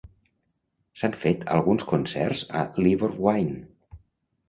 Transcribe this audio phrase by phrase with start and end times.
[1.01, 3.65] S'han fet alguns concerts a Ivor Wynne.